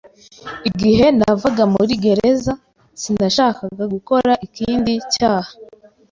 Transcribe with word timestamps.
Igihe 0.69 1.05
navaga 1.19 1.63
muri 1.73 1.93
gereza, 2.03 2.53
sinashakaga 3.01 3.83
gukora 3.93 4.31
ikindi 4.45 4.93
cyaha. 5.13 5.51